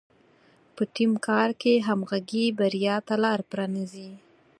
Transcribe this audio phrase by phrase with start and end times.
[0.75, 4.11] په ټیم کار کې همغږي بریا ته لاره پرانیزي.